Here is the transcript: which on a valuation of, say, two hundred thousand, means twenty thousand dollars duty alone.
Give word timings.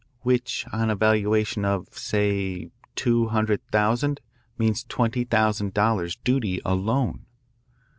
which 0.21 0.65
on 0.73 0.89
a 0.89 0.95
valuation 0.95 1.63
of, 1.63 1.87
say, 1.95 2.71
two 2.95 3.27
hundred 3.27 3.61
thousand, 3.67 4.19
means 4.57 4.83
twenty 4.85 5.23
thousand 5.23 5.75
dollars 5.75 6.15
duty 6.23 6.59
alone. 6.65 7.27